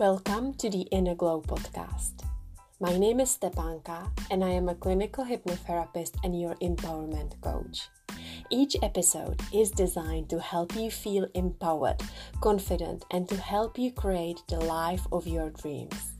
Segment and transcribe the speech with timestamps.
[0.00, 2.24] Welcome to the Inner Glow podcast.
[2.80, 7.88] My name is Stepanka and I am a clinical hypnotherapist and your empowerment coach.
[8.50, 12.02] Each episode is designed to help you feel empowered,
[12.40, 16.14] confident, and to help you create the life of your dreams.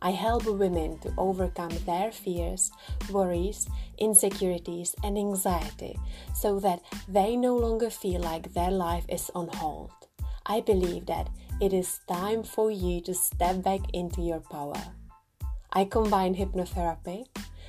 [0.00, 2.72] I help women to overcome their fears,
[3.10, 3.68] worries,
[3.98, 5.98] insecurities, and anxiety
[6.34, 9.90] so that they no longer feel like their life is on hold.
[10.46, 11.28] I believe that
[11.62, 14.82] it is time for you to step back into your power.
[15.72, 17.26] I combine hypnotherapy,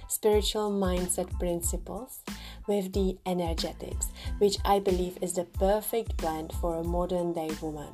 [0.08, 2.22] spiritual mindset principles
[2.68, 4.08] with the energetics,
[4.40, 7.94] which I believe is the perfect blend for a modern day woman.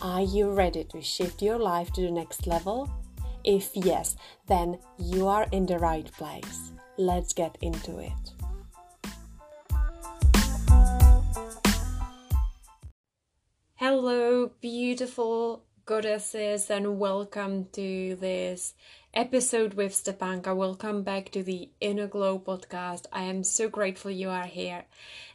[0.00, 2.88] Are you ready to shift your life to the next level?
[3.44, 6.72] If yes, then you are in the right place.
[6.96, 8.43] Let's get into it.
[13.78, 18.74] Hello, beautiful goddesses, and welcome to this
[19.12, 20.54] episode with Stepanka.
[20.54, 23.06] Welcome back to the Inner Glow podcast.
[23.12, 24.84] I am so grateful you are here,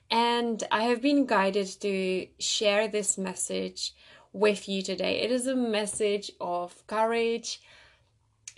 [0.10, 3.94] and I have been guided to share this message
[4.32, 5.20] with you today.
[5.20, 7.60] It is a message of courage,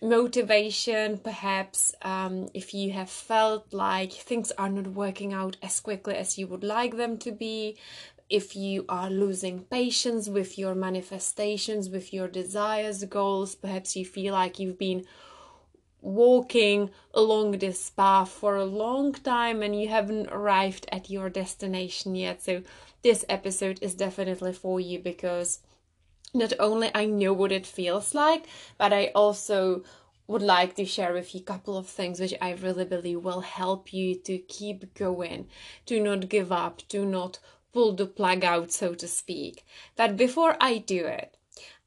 [0.03, 6.15] motivation, perhaps um, if you have felt like things are not working out as quickly
[6.15, 7.77] as you would like them to be,
[8.31, 14.33] if you are losing patience with your manifestations, with your desires, goals, perhaps you feel
[14.33, 15.05] like you've been
[15.99, 22.15] walking along this path for a long time and you haven't arrived at your destination
[22.15, 22.41] yet.
[22.41, 22.63] So,
[23.03, 25.59] this episode is definitely for you because
[26.33, 29.83] not only I know what it feels like, but I also
[30.27, 33.41] would like to share with you a couple of things which I really believe will
[33.41, 35.47] help you to keep going,
[35.87, 37.39] to not give up, to not
[37.73, 39.66] pull the plug out, so to speak.
[39.95, 41.38] But before I do it,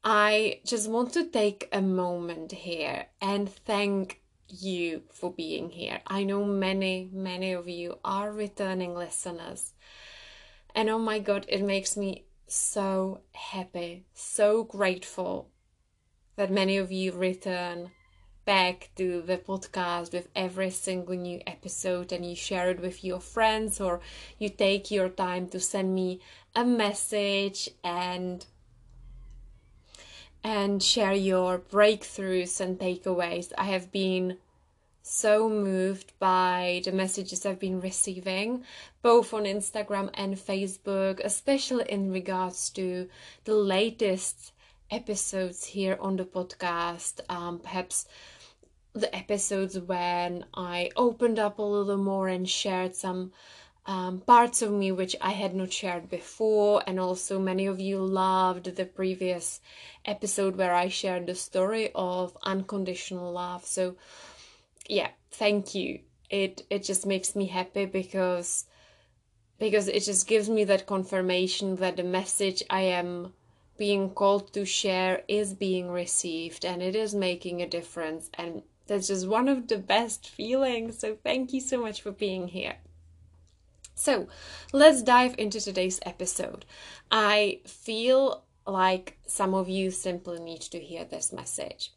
[0.03, 6.01] I just want to take a moment here and thank you for being here.
[6.05, 9.73] I know many, many of you are returning listeners.
[10.75, 15.49] And oh my God, it makes me so happy, so grateful
[16.35, 17.91] that many of you return
[18.45, 23.19] back to the podcast with every single new episode and you share it with your
[23.19, 23.99] friends or
[24.37, 26.19] you take your time to send me
[26.55, 28.45] a message and
[30.43, 33.51] and share your breakthroughs and takeaways.
[33.57, 34.37] I have been
[35.01, 38.63] so moved by the messages I've been receiving,
[39.01, 43.09] both on Instagram and Facebook, especially in regards to
[43.45, 44.51] the latest
[44.91, 47.21] episodes here on the podcast.
[47.29, 48.07] Um, perhaps
[48.95, 53.33] the episodes when I opened up a little more and shared some
[53.85, 57.99] um, parts of me which I had not shared before, and also many of you
[57.99, 59.61] loved the previous
[60.05, 63.65] episode where I shared the story of unconditional love.
[63.65, 63.97] So,
[64.87, 65.99] yeah, thank you.
[66.29, 68.65] It it just makes me happy because
[69.59, 73.33] because it just gives me that confirmation that the message I am
[73.77, 79.07] being called to share is being received and it is making a difference and that's
[79.07, 80.99] just one of the best feelings.
[80.99, 82.75] So, thank you so much for being here.
[83.95, 84.27] So,
[84.73, 86.65] let's dive into today's episode.
[87.11, 91.93] I feel like some of you simply need to hear this message.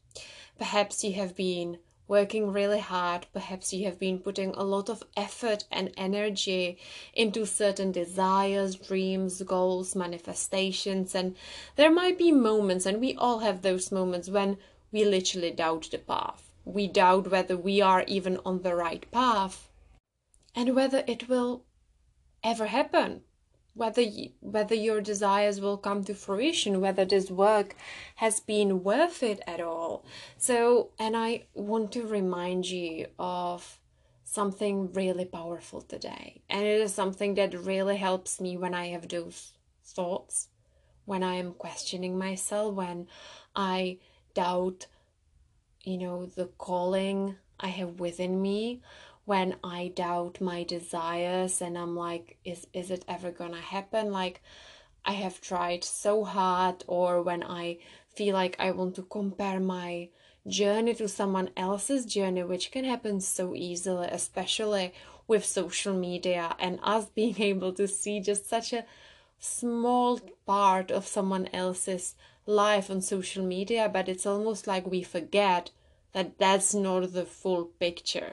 [0.59, 5.05] Perhaps you have been working really hard, perhaps you have been putting a lot of
[5.17, 6.79] effort and energy
[7.13, 11.37] into certain desires, dreams, goals, manifestations, and
[11.77, 14.57] there might be moments, and we all have those moments when
[14.91, 19.71] we literally doubt the path we doubt whether we are even on the right path
[20.55, 21.65] and whether it will
[22.45, 23.23] ever happen
[23.79, 24.03] whether
[24.41, 27.77] whether your desires will come to fruition whether this work
[28.17, 30.05] has been worth it at all.
[30.37, 33.79] So and i want to remind you of
[34.25, 39.09] something really powerful today and it is something that really helps me when i have
[39.09, 40.49] those thoughts
[41.07, 43.07] when i am questioning myself when
[43.57, 43.97] i
[44.35, 44.87] doubt
[45.85, 48.83] you know, the calling I have within me
[49.25, 54.11] when I doubt my desires and I'm like, is is it ever gonna happen?
[54.13, 54.41] Like
[55.05, 57.79] I have tried so hard, or when I
[58.15, 60.11] feel like I want to compare my
[60.47, 64.93] journey to someone else's journey, which can happen so easily, especially
[65.27, 68.85] with social media and us being able to see just such a
[69.39, 72.15] small part of someone else's
[72.49, 75.71] life on social media, but it's almost like we forget
[76.13, 78.33] that that's not the full picture.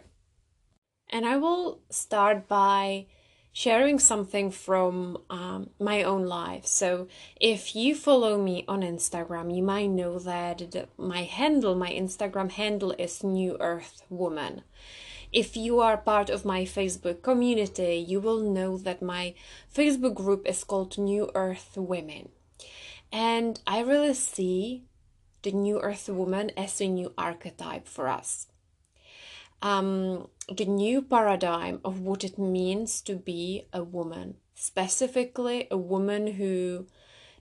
[1.09, 3.05] And I will start by
[3.51, 6.65] sharing something from um, my own life.
[6.65, 7.07] So,
[7.39, 12.91] if you follow me on Instagram, you might know that my handle, my Instagram handle
[12.97, 14.61] is New Earth Woman.
[15.31, 19.33] If you are part of my Facebook community, you will know that my
[19.73, 22.29] Facebook group is called New Earth Women.
[23.15, 24.83] And I really see
[25.41, 28.47] the New Earth Woman as a new archetype for us
[29.61, 36.33] um, the new paradigm of what it means to be a woman, specifically a woman
[36.33, 36.85] who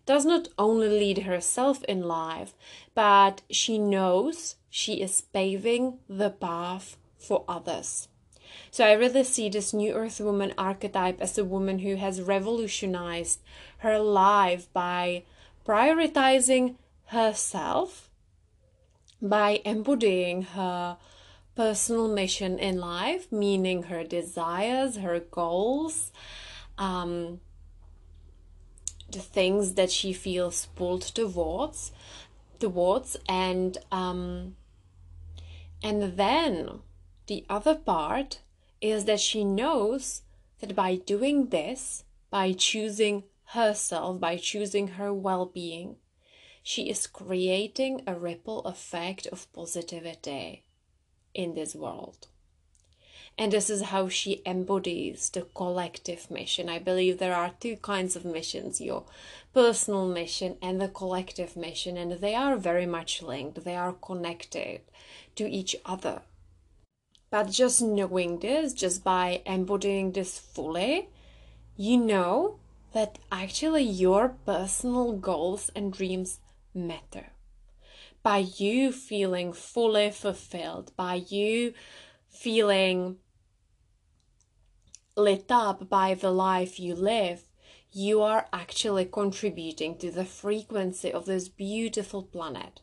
[0.06, 2.55] does not only lead herself in life,
[2.94, 8.09] but she knows she is paving the path for others.
[8.71, 13.41] So I really see this new earth woman archetype as a woman who has revolutionized
[13.79, 15.25] her life by
[15.66, 16.76] prioritizing
[17.06, 18.11] herself,
[19.20, 20.99] by embodying her
[21.55, 26.12] personal mission in life, meaning her desires, her goals,
[26.76, 27.40] um,
[29.11, 31.93] the things that she feels pulled towards,
[32.58, 34.56] towards, and um,
[35.82, 36.81] and then
[37.26, 38.40] the other part
[38.81, 40.22] is that she knows
[40.61, 45.96] that by doing this, by choosing herself, by choosing her well-being,
[46.62, 50.64] she is creating a ripple effect of positivity
[51.35, 52.29] in this world.
[53.37, 56.69] And this is how she embodies the collective mission.
[56.69, 59.05] I believe there are two kinds of missions your
[59.52, 64.82] personal mission and the collective mission, and they are very much linked, they are connected
[65.35, 66.23] to each other.
[67.29, 71.08] But just knowing this, just by embodying this fully,
[71.76, 72.61] you know
[72.94, 76.41] that actually your personal goals and dreams
[76.73, 77.35] matter
[78.23, 81.75] by you feeling fully fulfilled, by you
[82.31, 83.17] feeling
[85.14, 87.43] lit up by the life you live,
[87.93, 92.81] you are actually contributing to the frequency of this beautiful planet.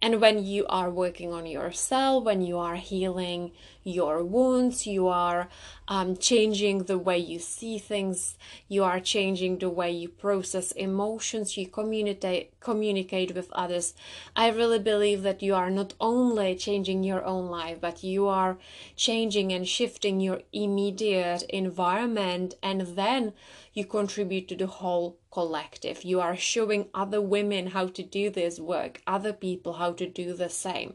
[0.00, 3.52] And when you are working on yourself, when you are healing
[3.84, 5.48] your wounds, you are
[5.86, 8.36] um, changing the way you see things,
[8.68, 13.94] you are changing the way you process emotions, you communicate communicate with others.
[14.34, 18.56] I really believe that you are not only changing your own life, but you are
[18.96, 23.34] changing and shifting your immediate environment, and then
[23.74, 26.04] you contribute to the whole collective.
[26.04, 30.32] You are showing other women how to do this work, other people how to do
[30.32, 30.94] the same.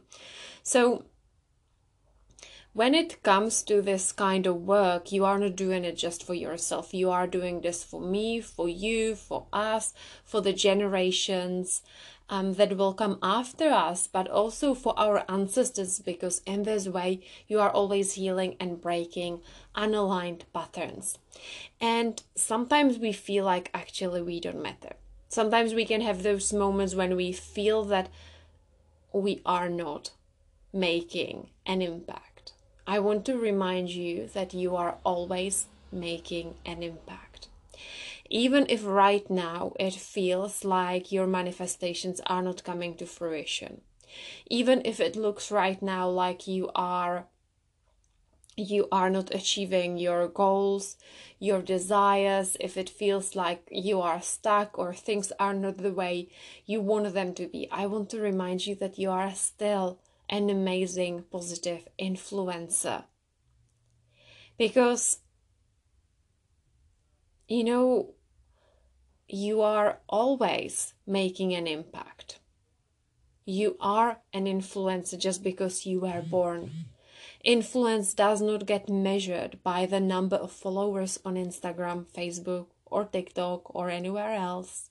[0.64, 1.04] So,
[2.74, 6.34] when it comes to this kind of work, you are not doing it just for
[6.34, 6.94] yourself.
[6.94, 9.94] You are doing this for me, for you, for us,
[10.24, 11.82] for the generations
[12.30, 17.22] um, that will come after us, but also for our ancestors, because in this way
[17.48, 19.42] you are always healing and breaking
[19.76, 21.18] unaligned patterns.
[21.82, 24.94] And sometimes we feel like actually we don't matter.
[25.28, 28.10] Sometimes we can have those moments when we feel that
[29.12, 30.12] we are not
[30.72, 32.29] making an impact.
[32.94, 37.48] I want to remind you that you are always making an impact.
[38.30, 43.82] Even if right now it feels like your manifestations are not coming to fruition
[44.50, 47.28] even if it looks right now like you are
[48.58, 50.98] you are not achieving your goals,
[51.40, 56.28] your desires, if it feels like you are stuck or things are not the way
[56.66, 60.50] you want them to be, I want to remind you that you are still an
[60.50, 63.04] amazing positive influencer.
[64.58, 65.20] Because,
[67.48, 68.14] you know,
[69.28, 72.40] you are always making an impact.
[73.46, 76.72] You are an influencer just because you were born.
[77.44, 83.74] Influence does not get measured by the number of followers on Instagram, Facebook, or TikTok,
[83.74, 84.90] or anywhere else.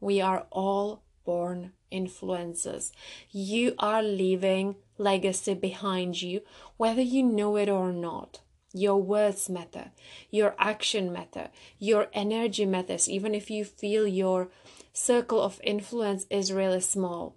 [0.00, 2.90] We are all born influencers.
[3.30, 6.40] You are leaving legacy behind you,
[6.76, 8.40] whether you know it or not.
[8.72, 9.92] Your words matter,
[10.30, 14.50] your action matter, your energy matters, even if you feel your
[14.92, 17.36] circle of influence is really small.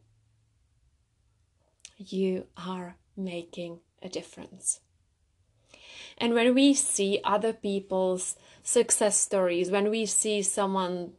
[1.98, 4.80] You are making a difference.
[6.18, 11.14] And when we see other people's success stories, when we see someone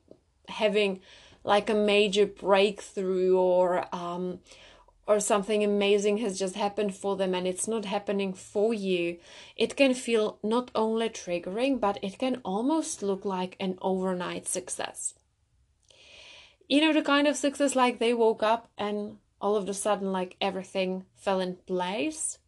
[0.49, 1.00] having
[1.48, 4.40] like a major breakthrough or um,
[5.06, 9.16] or something amazing has just happened for them and it's not happening for you,
[9.56, 15.14] it can feel not only triggering, but it can almost look like an overnight success.
[16.68, 20.12] You know, the kind of success like they woke up and all of a sudden,
[20.12, 22.38] like everything fell in place.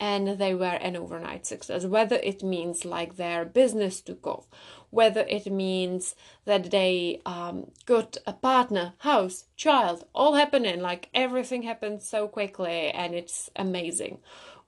[0.00, 1.84] And they were an overnight success.
[1.84, 4.48] Whether it means like their business took off,
[4.88, 6.16] whether it means
[6.46, 12.90] that they um, got a partner, house, child, all happening, like everything happened so quickly
[12.90, 14.18] and it's amazing,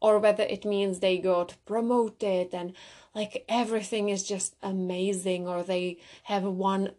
[0.00, 2.74] or whether it means they got promoted and
[3.14, 6.90] like everything is just amazing, or they have won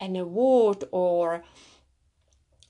[0.00, 1.42] an award or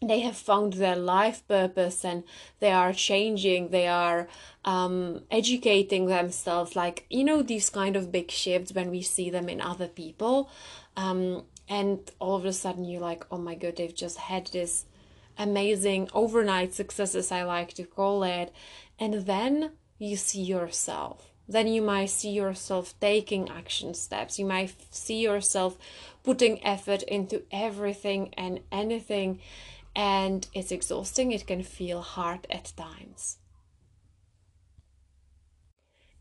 [0.02, 2.22] they have found their life purpose and
[2.60, 4.28] they are changing they are
[4.64, 9.48] um, educating themselves like you know these kind of big shifts when we see them
[9.48, 10.50] in other people
[10.96, 14.84] um, and all of a sudden you're like oh my god they've just had this
[15.38, 18.52] amazing overnight success as i like to call it.
[18.98, 21.30] And then you see yourself.
[21.48, 24.38] Then you might see yourself taking action steps.
[24.38, 25.78] You might see yourself
[26.24, 29.40] putting effort into everything and anything
[29.96, 31.32] and it's exhausting.
[31.32, 33.38] It can feel hard at times.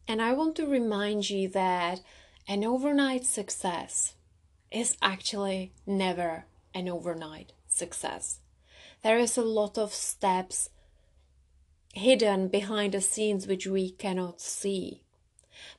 [0.07, 1.99] And I want to remind you that
[2.47, 4.13] an overnight success
[4.71, 8.39] is actually never an overnight success.
[9.03, 10.69] There is a lot of steps
[11.93, 15.01] hidden behind the scenes which we cannot see.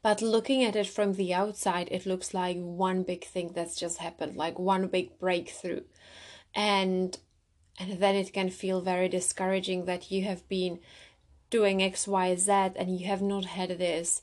[0.02, 3.98] But looking at it from the outside, it looks like one big thing that's just
[3.98, 5.82] happened, like one big breakthrough.
[6.54, 7.18] And
[7.78, 10.78] and then it can feel very discouraging that you have been
[11.50, 14.22] doing xyz and you have not had this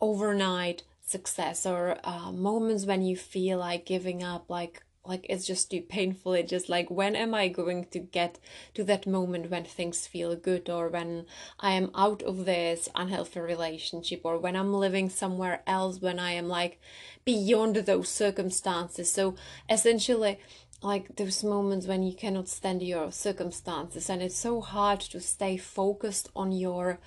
[0.00, 5.68] overnight success or uh, moments when you feel like giving up like like it's just
[5.68, 6.32] too painful.
[6.32, 8.38] It's just like when am i going to get
[8.74, 11.26] to that moment when things feel good or when
[11.58, 16.30] i am out of this unhealthy relationship or when i'm living somewhere else when i
[16.32, 16.78] am like
[17.24, 19.12] beyond those circumstances?
[19.12, 19.34] So
[19.68, 20.38] essentially
[20.82, 25.56] like those moments when you cannot stand your circumstances and it's so hard to stay
[25.56, 26.98] focused on your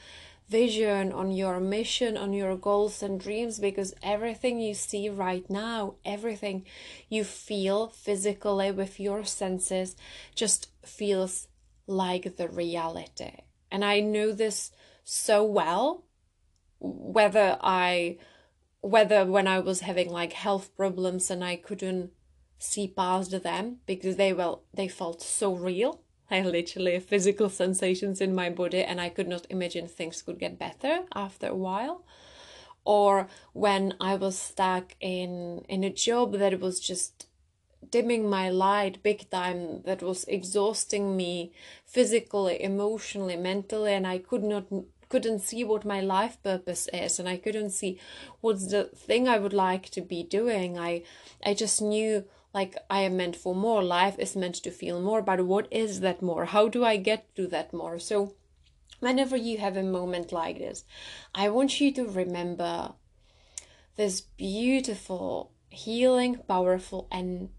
[0.48, 5.96] vision on your mission on your goals and dreams because everything you see right now
[6.06, 6.64] everything
[7.10, 9.96] you feel physically with your senses
[10.36, 11.48] just feels
[11.88, 13.32] like the reality.
[13.72, 14.72] And i know this
[15.04, 16.06] so well
[16.80, 18.18] whether i
[18.82, 22.12] whether when i was having like health problems and i couldn't
[22.58, 26.02] see past them because they well they felt so real.
[26.30, 30.58] I literally physical sensations in my body and I could not imagine things could get
[30.58, 32.04] better after a while.
[32.84, 37.28] Or when I was stuck in in a job that was just
[37.92, 41.52] dimming my light big time that was exhausting me
[41.86, 44.66] physically emotionally mentally and I could not
[45.10, 48.00] couldn't see what my life purpose is and I couldn't see
[48.42, 50.78] what's the thing I would like to be doing.
[50.78, 51.04] I
[51.46, 53.84] I just knew like I am meant for more.
[53.84, 56.46] Life is meant to feel more, but what is that more?
[56.46, 58.00] How do I get to that more?
[58.00, 58.34] So,
[59.02, 60.86] whenever you have a moment like this,
[61.36, 62.94] I want you to remember
[63.98, 67.50] this beautiful, healing, powerful, and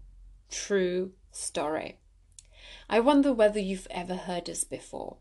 [0.49, 1.99] true story.
[2.89, 5.17] I wonder whether you've ever heard this before.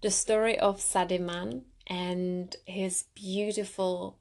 [0.00, 4.18] The story of Sadiman and his beautiful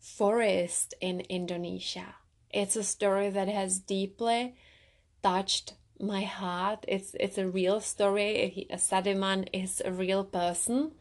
[0.00, 2.14] forest in Indonesia.
[2.50, 4.54] It's a story that has deeply
[5.22, 6.84] touched my heart.
[6.86, 8.66] It's it's a real story.
[8.72, 10.92] Sadiman is a real person,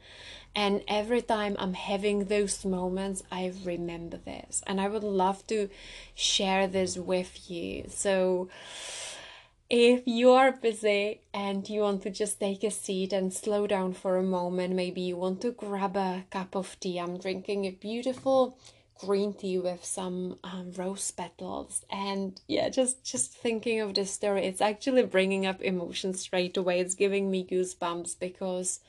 [0.56, 5.70] and every time I'm having those moments, I remember this, and I would love to
[6.16, 7.86] share this with you.
[7.90, 8.50] So.
[9.70, 13.92] If you are busy and you want to just take a seat and slow down
[13.92, 16.98] for a moment, maybe you want to grab a cup of tea.
[17.00, 18.58] I'm drinking a beautiful
[19.00, 21.86] green tea with some um, rose petals.
[21.92, 26.80] And yeah just just thinking of this story it's actually bringing up emotions straight away.
[26.80, 28.80] It's giving me goosebumps because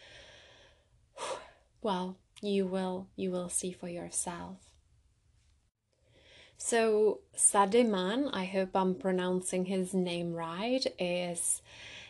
[1.83, 4.57] well you will you will see for yourself.
[6.59, 11.63] So Sadiman, I hope I'm pronouncing his name right, is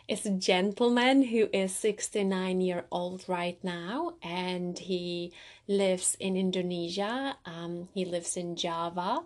[0.09, 5.33] is a gentleman who is 69 year old right now and he
[5.69, 7.37] lives in Indonesia.
[7.45, 9.21] Um, he lives in Java.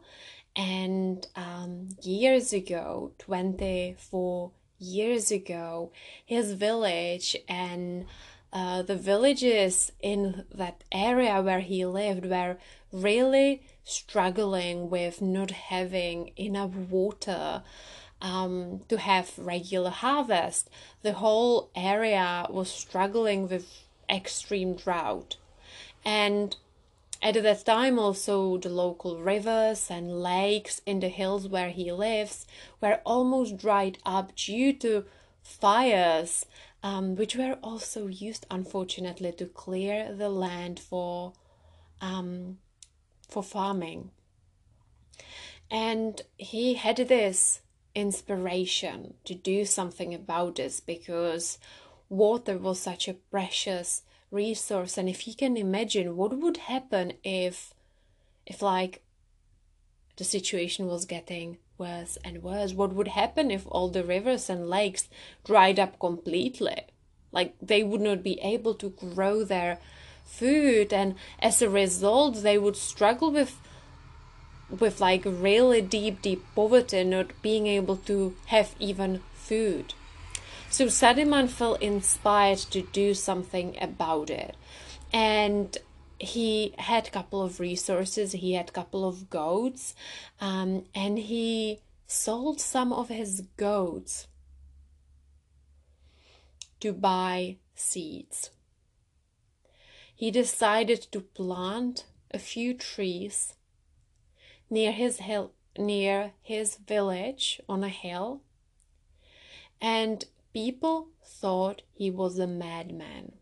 [0.57, 5.93] And um, years ago, 24 years ago,
[6.27, 8.07] his village and
[8.53, 12.59] uh, the villages in that area where he lived were
[12.93, 17.63] really struggling with not having enough water
[18.23, 20.71] um, to have regular harvest.
[21.03, 23.67] The whole area was struggling with
[24.09, 25.37] extreme drought.
[26.05, 26.57] And
[27.21, 32.47] at that time, also the local rivers and lakes in the hills where he lives
[32.81, 35.05] were almost dried up due to
[35.43, 36.47] fires,
[36.83, 41.33] um, which were also used, unfortunately, to clear the land for
[42.01, 42.59] um,
[43.29, 44.11] for farming.
[45.71, 47.62] And he had this
[47.95, 51.59] inspiration to do something about this because
[52.09, 54.97] water was such a precious resource.
[54.99, 57.75] And if you can imagine what would happen if
[58.47, 59.03] if like
[60.17, 64.69] the situation was getting worse and worse what would happen if all the rivers and
[64.69, 65.09] lakes
[65.45, 66.87] dried up completely?
[67.31, 69.79] Like they would not be able to grow their
[70.25, 73.61] food and as a result they would struggle with
[74.81, 79.95] with like really deep deep poverty not being able to have even food
[80.73, 84.57] so Sadiman felt inspired to do something about it.
[85.13, 85.77] And
[86.19, 89.95] he had a couple of resources, he had a couple of goats,
[90.41, 94.29] um, and he sold some of his goats
[96.81, 98.49] to buy seeds.
[100.17, 103.57] He decided to plant a few trees
[104.73, 108.43] near his hill near his village on a hill
[109.81, 113.33] and People thought he was a madman.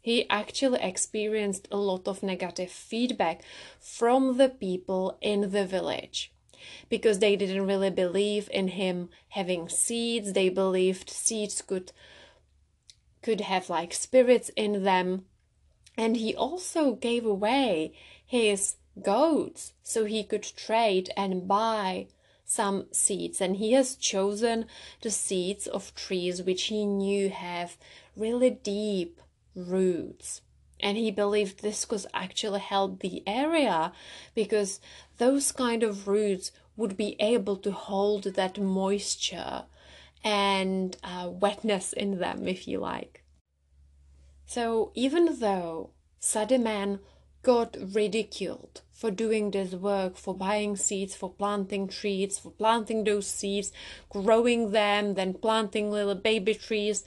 [0.00, 3.42] He actually experienced a lot of negative feedback
[3.80, 6.32] from the people in the village
[6.88, 10.32] because they didn't really believe in him having seeds.
[10.32, 11.92] They believed seeds could
[13.22, 15.26] could have like spirits in them.
[15.96, 17.92] And he also gave away
[18.24, 22.08] his goats so he could trade and buy
[22.44, 23.40] some seeds.
[23.40, 24.66] And he has chosen
[25.00, 27.76] the seeds of trees which he knew have
[28.16, 29.20] really deep
[29.54, 30.42] roots.
[30.80, 33.92] And he believed this could actually help the area
[34.34, 34.80] because
[35.18, 39.64] those kind of roots would be able to hold that moisture
[40.24, 43.22] and uh, wetness in them if you like.
[44.46, 47.00] So even though Sadiman
[47.42, 53.26] got ridiculed for doing this work, for buying seeds, for planting trees, for planting those
[53.26, 53.72] seeds,
[54.08, 57.04] growing them, then planting little baby trees.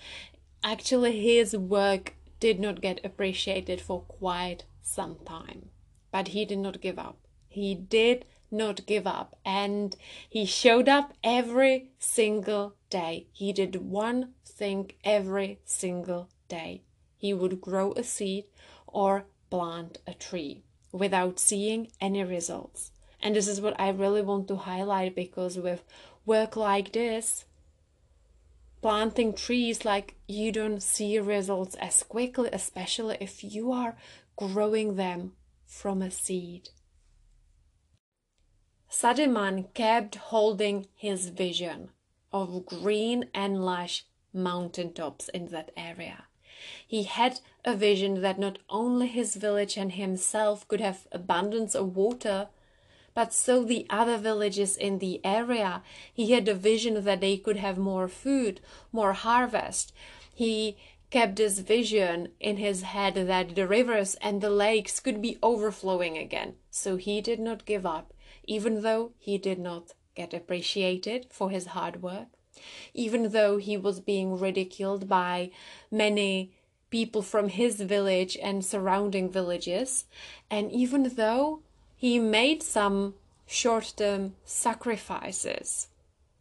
[0.63, 5.69] Actually, his work did not get appreciated for quite some time.
[6.11, 7.17] But he did not give up.
[7.47, 9.95] He did not give up and
[10.29, 13.27] he showed up every single day.
[13.31, 16.81] He did one thing every single day.
[17.17, 18.45] He would grow a seed
[18.87, 22.91] or plant a tree without seeing any results.
[23.21, 25.81] And this is what I really want to highlight because with
[26.25, 27.45] work like this,
[28.81, 33.95] planting trees like you don't see results as quickly, especially if you are
[34.35, 35.31] growing them
[35.65, 36.69] from a seed.
[38.91, 41.91] Sadiman kept holding his vision
[42.33, 46.25] of green and lush mountaintops in that area.
[46.85, 51.95] He had a vision that not only his village and himself could have abundance of
[51.95, 52.47] water,
[53.15, 55.81] but so the other villages in the area.
[56.13, 59.93] He had a vision that they could have more food, more harvest.
[60.33, 60.77] He
[61.09, 66.17] kept this vision in his head that the rivers and the lakes could be overflowing
[66.17, 66.55] again.
[66.69, 71.67] So he did not give up, even though he did not get appreciated for his
[71.67, 72.27] hard work
[72.93, 75.51] even though he was being ridiculed by
[75.91, 76.54] many
[76.89, 80.05] people from his village and surrounding villages,
[80.49, 81.61] and even though
[81.95, 85.87] he made some short term sacrifices,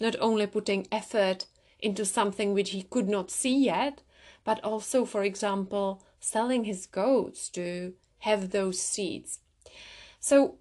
[0.00, 1.46] not only putting effort
[1.80, 4.02] into something which he could not see yet,
[4.44, 9.40] but also, for example, selling his goats to have those seeds.
[10.20, 10.56] So,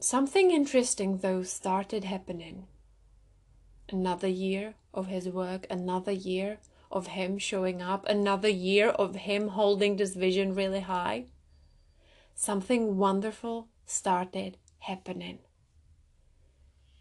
[0.00, 2.66] something interesting though started happening
[3.90, 6.58] another year of his work, another year
[6.90, 11.26] of him showing up, another year of him holding this vision really high,
[12.34, 15.38] something wonderful started happening.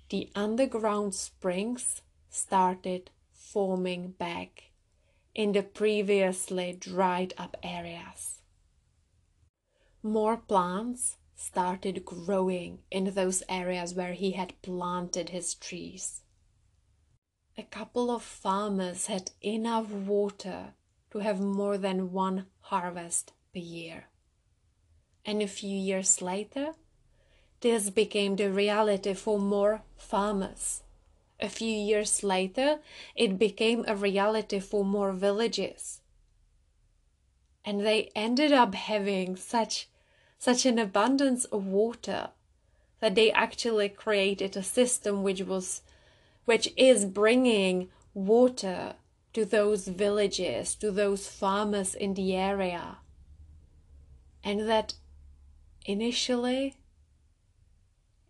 [0.10, 4.72] The underground springs started forming back
[5.36, 8.42] in the previously dried up areas.
[10.02, 16.22] More plants started growing in those areas where he had planted his trees
[17.58, 20.74] a couple of farmers had enough water
[21.10, 24.06] to have more than one harvest per year.
[25.26, 26.74] And a few years later,
[27.62, 30.84] this became the reality for more farmers.
[31.40, 32.80] A few years later,
[33.16, 36.02] it became a reality for more villages.
[37.66, 39.90] And they ended up having such,
[40.38, 42.30] such an abundance of water
[43.00, 45.82] that they actually created a system which was
[46.48, 48.94] which is bringing water
[49.34, 53.00] to those villages, to those farmers in the area.
[54.46, 54.94] And that
[55.86, 56.78] initially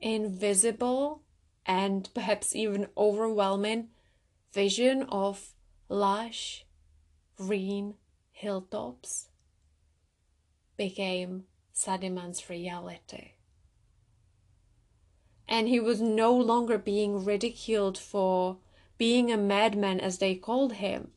[0.02, 1.22] invisible
[1.64, 3.90] and perhaps even overwhelming
[4.52, 5.54] vision of
[5.88, 6.66] lush
[7.36, 7.94] green
[8.32, 9.28] hilltops
[10.76, 13.34] became Sadiman's reality.
[15.48, 18.58] And he was no longer being ridiculed for
[18.98, 21.12] being a madman, as they called him,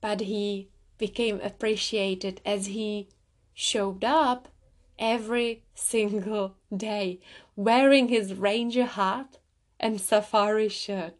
[0.00, 3.08] but he became appreciated as he
[3.52, 4.48] showed up
[4.98, 7.20] every single day
[7.56, 9.38] wearing his ranger hat
[9.80, 11.14] and safari shirt.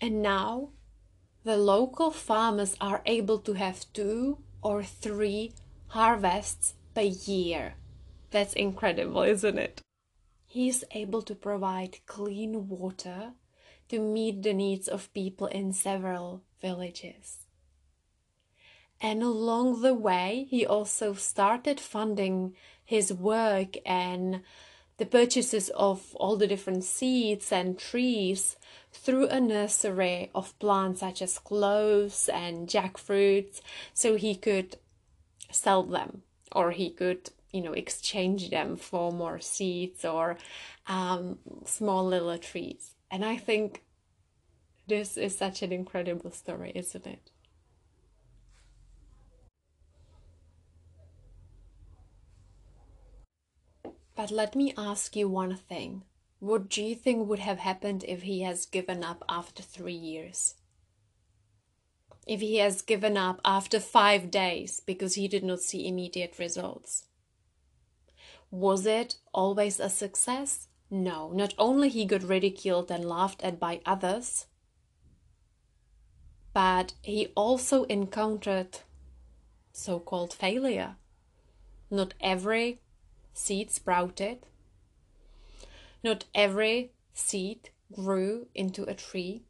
[0.00, 0.70] And now
[1.44, 5.52] the local farmers are able to have two or three
[5.88, 7.74] harvests per year.
[8.32, 9.82] That's incredible, isn't it?
[10.46, 13.32] He's able to provide clean water
[13.90, 17.46] to meet the needs of people in several villages.
[19.02, 24.42] And along the way, he also started funding his work and
[24.96, 28.56] the purchases of all the different seeds and trees
[28.92, 33.60] through a nursery of plants such as cloves and jackfruits
[33.92, 34.76] so he could
[35.50, 40.36] sell them or he could you know exchange them for more seeds or
[40.86, 43.82] um, small little trees and i think
[44.86, 47.30] this is such an incredible story isn't it
[54.14, 56.04] But let me ask you one thing.
[56.38, 60.54] What do you think would have happened if he has given up after three years?
[62.26, 67.06] If he has given up after five days because he did not see immediate results?
[68.52, 70.68] Was it always a success?
[70.90, 74.44] No, not only he got ridiculed and laughed at by others,
[76.52, 78.80] but he also encountered
[79.72, 80.96] so called failure.
[81.90, 82.82] Not every
[83.32, 84.44] seed sprouted.
[86.04, 89.44] Not every seed grew into a tree.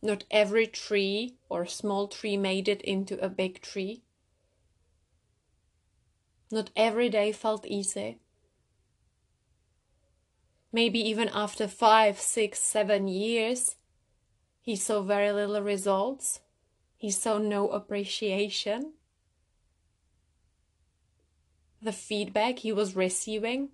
[0.00, 4.04] Not every tree or small tree made it into a big tree.
[6.52, 8.20] Not every day felt easy.
[10.72, 13.76] Maybe even after five, six, seven years,
[14.60, 16.40] he saw very little results.
[16.96, 18.92] He saw no appreciation
[21.86, 23.68] the feedback he was receiving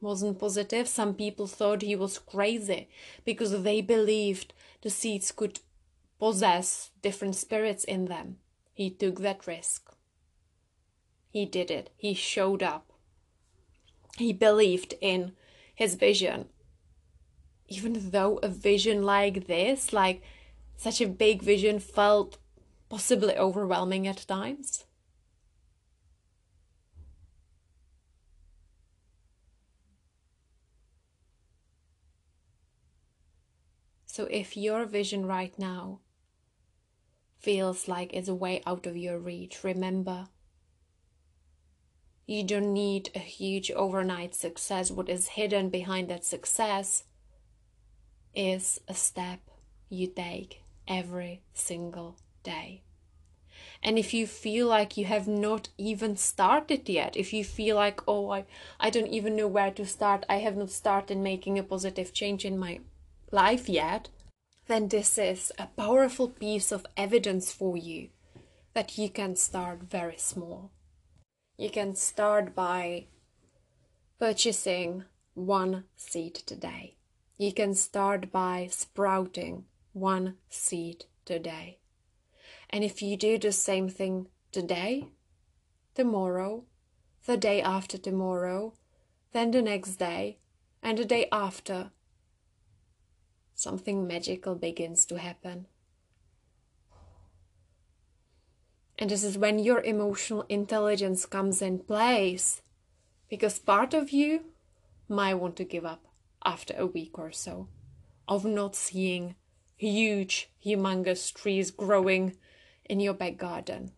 [0.00, 0.88] wasn't positive.
[0.88, 2.88] Some people thought he was crazy
[3.24, 5.60] because they believed the seeds could
[6.18, 8.38] possess different spirits in them.
[8.72, 9.92] He took that risk.
[11.30, 11.90] He did it.
[11.96, 12.92] He showed up.
[14.16, 15.32] He believed in
[15.80, 16.44] his vision.
[17.68, 20.20] Even though a vision like this, like
[20.76, 22.36] such a big vision, felt
[22.90, 24.84] possibly overwhelming at times.
[34.04, 36.00] So if your vision right now
[37.38, 40.28] feels like it's way out of your reach, remember
[42.30, 44.88] you don't need a huge overnight success.
[44.92, 47.02] What is hidden behind that success
[48.32, 49.40] is a step
[49.88, 52.14] you take every single
[52.44, 52.82] day.
[53.82, 58.00] And if you feel like you have not even started yet, if you feel like,
[58.06, 58.44] oh, I,
[58.78, 62.44] I don't even know where to start, I have not started making a positive change
[62.44, 62.78] in my
[63.32, 64.08] life yet,
[64.68, 68.10] then this is a powerful piece of evidence for you
[68.72, 70.70] that you can start very small.
[71.60, 73.04] You can start by
[74.18, 76.96] purchasing one seed today.
[77.36, 81.80] You can start by sprouting one seed today.
[82.70, 85.08] And if you do the same thing today,
[85.94, 86.64] tomorrow,
[87.26, 88.72] the day after tomorrow,
[89.34, 90.38] then the next day,
[90.82, 91.90] and the day after,
[93.54, 95.66] something magical begins to happen.
[99.00, 102.60] And this is when your emotional intelligence comes in place
[103.30, 104.44] because part of you
[105.08, 106.04] might want to give up
[106.44, 107.68] after a week or so
[108.28, 109.36] of not seeing
[109.74, 112.36] huge, humongous trees growing
[112.84, 113.92] in your back garden.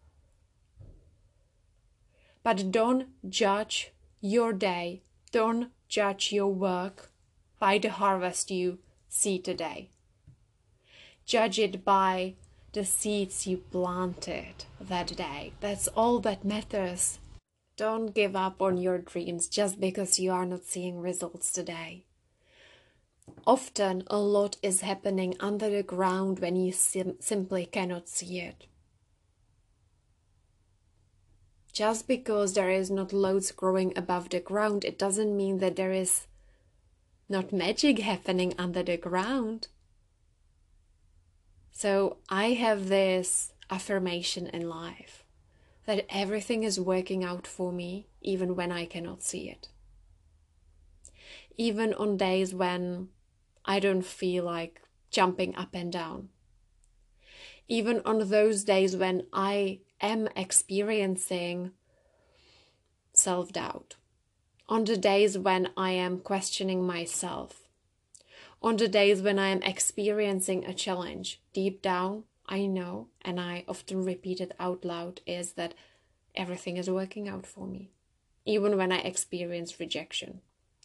[2.45, 7.11] But don't judge your day, don't judge your work
[7.59, 9.91] by the harvest you see today.
[11.27, 12.35] Judge it by
[12.73, 15.53] the seeds you planted that day.
[15.61, 17.19] That's all that matters.
[17.77, 22.05] Don't give up on your dreams just because you are not seeing results today.
[23.47, 28.67] Often, a lot is happening under the ground when you sim- simply cannot see it.
[31.73, 35.93] just because there is not loads growing above the ground, it doesn't mean that there
[35.93, 36.27] is
[37.29, 39.69] not magic happening under the ground.
[41.73, 45.25] So I have this affirmation in life
[45.87, 49.69] that everything is working out for me, even when I cannot see it.
[51.57, 53.09] Even on days when
[53.65, 56.29] I don't feel like jumping up and down.
[57.69, 61.73] Even on those days when I am experiencing
[63.15, 63.97] self doubt,
[64.69, 67.62] on the days when I am questioning myself,
[68.63, 73.65] on the days when I am experiencing a challenge, deep down, I know, and I
[73.67, 75.75] often repeat it out loud, is that
[76.35, 77.91] everything is working out for me.
[78.45, 80.41] Even when I experience rejection,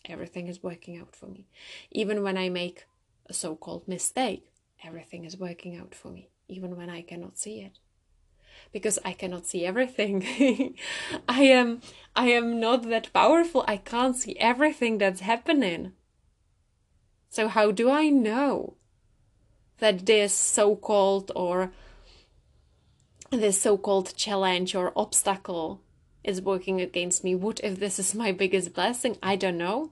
[0.05, 1.47] everything is working out for me.
[1.91, 2.85] Even when I make
[3.27, 4.51] a so called mistake,
[4.83, 7.79] everything is working out for me, even when I cannot see it
[8.71, 10.75] because I cannot see everything.
[11.29, 11.81] I am
[12.15, 13.63] I am not that powerful.
[13.67, 15.93] I can't see everything that's happening.
[17.29, 18.75] So how do I know
[19.79, 21.71] that this so-called or
[23.31, 25.81] this so-called challenge or obstacle
[26.23, 27.35] is working against me?
[27.35, 29.17] What if this is my biggest blessing?
[29.21, 29.91] I don't know.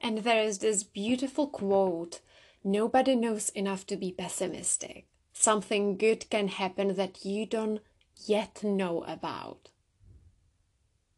[0.00, 2.20] And there is this beautiful quote
[2.62, 7.80] Nobody knows enough to be pessimistic something good can happen that you don't
[8.24, 9.70] yet know about.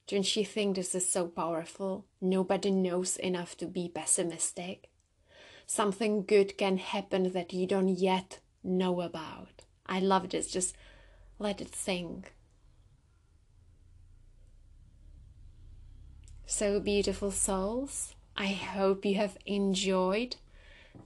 [0.09, 2.07] Don't you think this is so powerful?
[2.19, 4.89] Nobody knows enough to be pessimistic.
[5.67, 9.67] Something good can happen that you don't yet know about.
[9.85, 10.51] I love this.
[10.51, 10.75] Just
[11.39, 12.33] let it sink.
[16.47, 20.37] So, beautiful souls, I hope you have enjoyed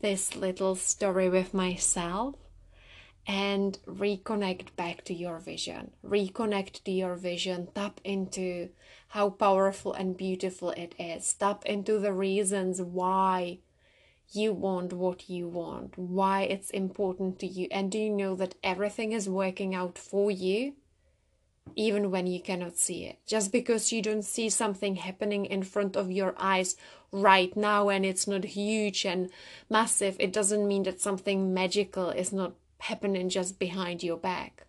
[0.00, 2.36] this little story with myself
[3.26, 5.92] and reconnect back to your vision.
[6.04, 7.68] Reconnect to your vision.
[7.74, 8.70] Tap into
[9.08, 11.32] how powerful and beautiful it is.
[11.35, 13.58] Tap into the reasons why
[14.32, 17.68] you want what you want, why it's important to you.
[17.70, 20.74] And do you know that everything is working out for you?
[21.76, 23.18] Even when you cannot see it.
[23.26, 26.76] Just because you don't see something happening in front of your eyes
[27.12, 29.30] right now and it's not huge and
[29.70, 34.66] massive, it doesn't mean that something magical is not happening just behind your back.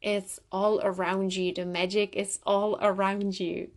[0.00, 1.52] It's all around you.
[1.52, 3.70] The magic is all around you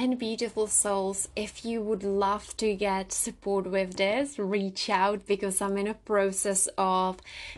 [0.00, 5.60] and beautiful souls, if you would love to get support with this, reach out because
[5.60, 7.16] I'm in a process of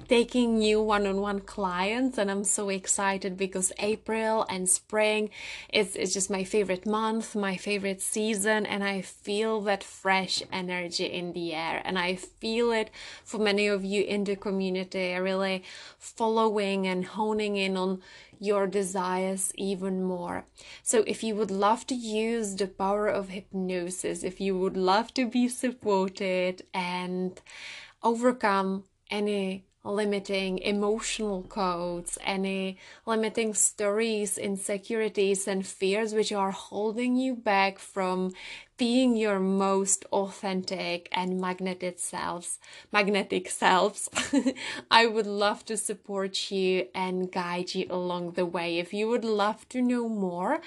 [0.09, 5.29] taking new one on one clients, and I'm so excited because April and spring
[5.70, 11.05] is, is just my favorite month, my favorite season, and I feel that fresh energy
[11.05, 12.88] in the air, and I feel it
[13.22, 15.62] for many of you in the community, really
[15.98, 18.00] following and honing in on
[18.40, 20.46] your desires even more.
[20.83, 25.14] So, if you would love to use the power of hypnosis, if you would love
[25.14, 27.40] to be supported and
[28.03, 37.35] overcome any limiting emotional codes, any limiting stories, insecurities, and fears which are holding you
[37.35, 38.33] back from
[38.81, 42.59] being your most authentic and magnetic selves
[42.90, 44.09] magnetic selves
[44.90, 48.79] i would love to support you and guide you along the way.
[48.79, 50.61] If you would love to know more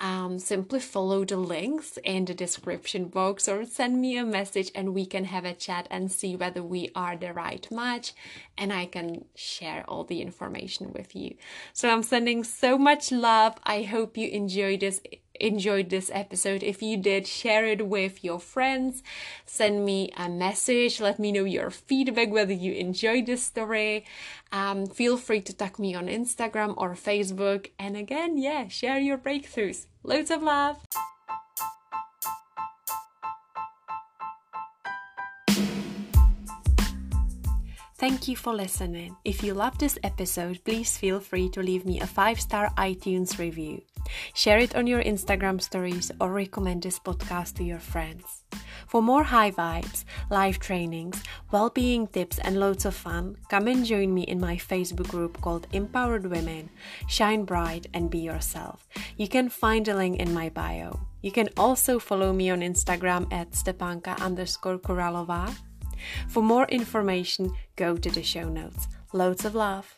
[0.00, 4.94] um, simply follow the links in the description box or send me a message and
[4.94, 8.12] we can have a chat and see whether we are the right match
[8.58, 11.36] and i can share all the information with you.
[11.72, 13.54] So i'm sending so much love.
[13.64, 15.00] I hope you enjoy this
[15.40, 16.62] enjoyed this episode.
[16.62, 19.02] If you did, share it with your friends.
[19.44, 21.00] Send me a message.
[21.00, 24.04] Let me know your feedback, whether you enjoyed this story.
[24.52, 27.70] Um, feel free to tag me on Instagram or Facebook.
[27.78, 29.86] And again, yeah, share your breakthroughs.
[30.02, 30.78] Loads of love.
[37.98, 39.16] Thank you for listening.
[39.24, 43.38] If you love this episode, please feel free to leave me a 5 star iTunes
[43.38, 43.80] review.
[44.34, 48.44] Share it on your Instagram stories or recommend this podcast to your friends.
[48.86, 53.84] For more high vibes, live trainings, well being tips, and loads of fun, come and
[53.84, 56.70] join me in my Facebook group called Empowered Women.
[57.08, 58.86] Shine bright and be yourself.
[59.16, 61.00] You can find a link in my bio.
[61.22, 65.54] You can also follow me on Instagram at stepanka underscore Kuralova.
[66.28, 68.86] For more information, go to the show notes.
[69.12, 69.95] Loads of love.